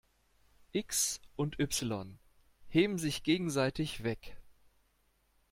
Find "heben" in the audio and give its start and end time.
2.69-2.97